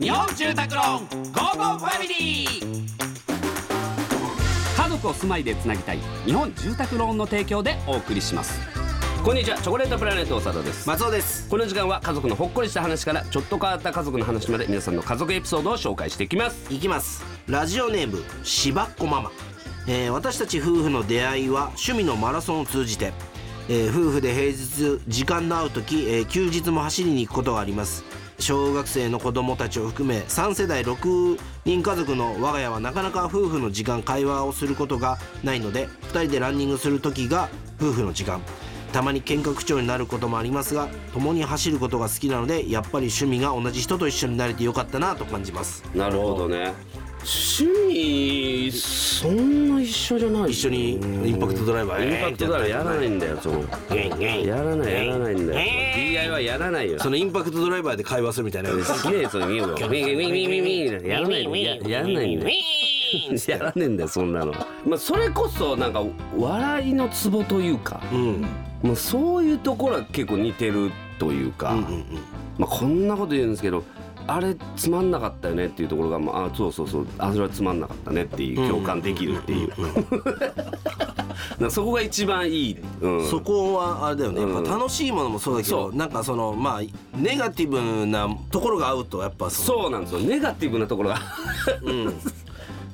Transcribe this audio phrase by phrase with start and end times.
[0.00, 2.86] 日本住宅ローンゴーゴーファミリー。
[4.76, 8.58] 家族を住まいでつなぎたい日本住宅ローンの提供でお送りします。
[9.24, 10.88] こんにちはチョコレートプラネット長田です。
[10.88, 11.48] 松尾です。
[11.48, 16.74] この時間は家族のほっこりした話からちょっと変わった家族の話まで皆さんの家族エピソードを紹介していきます。
[16.74, 17.24] いきます。
[17.46, 19.30] ラジオネームしばっこママ、
[19.86, 23.12] えー私たち夫婦の出会いは趣味のマラソンを通じて、
[23.68, 28.04] えー夫婦で平日時間の合う時、えー休日も走りに行くことがあります。
[28.38, 37.48] 小学生の子供たちを含め3世代6人家族の我が家はなかなか夫婦の時間会話をすることがないので2人でランニングする時が
[37.80, 38.40] 夫婦の時間。
[38.92, 45.82] たまに喧嘩口調になることもありますが共に走ることが好きなのでやっぱり趣味が同じ人と一緒になれてよかったなと感じます。
[45.94, 46.72] なるほどね。
[47.28, 50.50] 趣味そんな一緒じゃない？
[50.52, 50.96] 一緒にイ
[51.32, 55.60] ンパクトドライバーインパクトだからやらないんだよそのやらないやらないんだよ。
[55.96, 57.00] DIY やらないよ。
[57.00, 62.54] そのインパクトドライバーで会話するみたいなすげえそれ見るよウィンウィンウィンウィンウィンウィンやらないのややらないんだよ
[63.48, 64.52] やらねえんだよそんなの
[64.86, 66.02] まあそれこそなんか
[66.36, 68.46] 笑いのツボというかうん
[68.82, 72.04] もうそういうところは結構似てるというか、うんうん
[72.58, 73.84] まあこんなこと言うんですけど
[74.26, 77.06] あれつまんなかったよねっていうところが、まあ、あそうそうそう。
[77.18, 79.70] あそれはつまんなかったねっていう共感できるっていう。
[81.70, 84.40] そこが一番いい、うん、そこはあれだよね。
[84.42, 86.82] やっぱ楽しいものもそうだけど、なんかそのまあ
[87.16, 90.20] ネガティブなところが合うとやっぱそうなんですよ。
[90.20, 91.20] ネガティブなところが。
[91.82, 92.14] うん。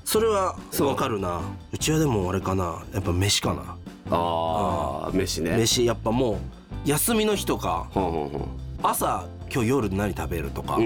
[0.05, 1.41] それはわかるな。
[1.73, 2.83] うちはでもあれかな。
[2.93, 3.77] やっぱ飯かな。
[4.11, 5.57] ああ飯ね。
[5.57, 6.37] 飯やっぱもう
[6.85, 7.89] 休みの日とか
[8.83, 10.79] 朝今日夜何食べるとか、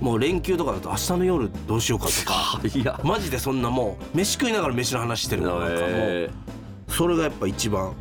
[0.00, 2.60] もう連休とかだと明日の夜どうしようかとか。
[2.78, 5.60] いやマジでそんなもう飯食いながら飯の話してるの。
[5.60, 6.30] なんかもうへ
[6.88, 7.94] それがやっぱ一番、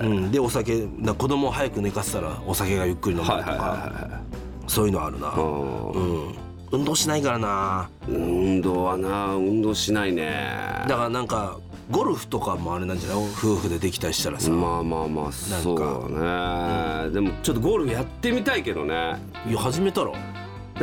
[0.00, 3.40] うん、でお酒だ子供を早く寝かせたらお酒がゆっくり飲むとか。
[3.42, 4.20] は
[4.66, 6.34] そういうのあるな、うん、
[6.72, 7.90] 運動しないからな。
[8.08, 10.86] 運動はな運動しないね。
[10.88, 11.58] だからなんか
[11.90, 13.18] ゴルフとかもあれなんじゃない？
[13.18, 19.16] 夫婦でできたりしたらさ、まあまあまあそうだね、でもちょっとゴルフやってみたいけどね。
[19.48, 20.20] いや始めたらだか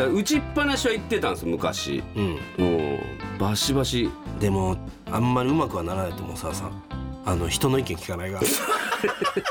[0.04, 2.04] ら打ちっぱなしは行ってたんです昔。
[2.16, 2.40] うん。
[2.60, 3.00] うん。
[3.40, 4.10] バシバシ。
[4.40, 4.78] でも
[5.12, 6.84] あんまりうまくはならないと思うさあさん。
[7.26, 8.40] あの人の意見聞かないが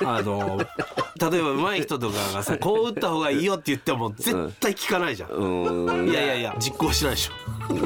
[0.04, 6.08] あの例えば上手い人とかがさこう打った方がいいよって言っても絶対聞かないじゃん、うん。
[6.08, 7.32] いやいやいや実行しないでしょ。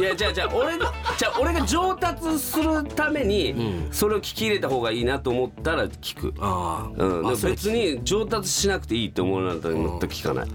[0.00, 3.92] いやじゃあじゃあ俺がじゃあ俺が上達するために、うん。
[3.92, 6.34] それを聞き入れた方がいいなと思ったら聞く。
[6.40, 10.48] ああ、うん、別に上達しなくていいって思うなたら全く聞かない。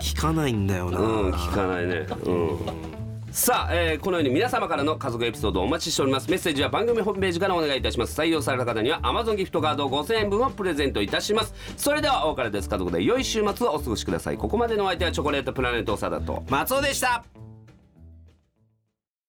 [0.00, 2.06] 聞かないんだよな、うん聞かないね。
[2.24, 3.01] うん
[3.32, 6.30] さあ、えーこのように皆様からの家族エピソードをお待ちしております。
[6.30, 8.20] メッセージは番組ホームページからお願いいたします。
[8.20, 11.54] 採用された方には Amazon ギフトカード5000円分をプレゼントいたします。
[11.78, 12.68] それではお別れです。
[12.68, 14.36] 家族で良い週末をお過ごしください。
[14.36, 16.44] ここまでのお相手はチョコレートプラネット長田と。
[16.50, 17.41] 松尾でした。